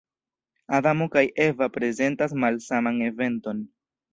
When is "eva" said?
1.45-1.67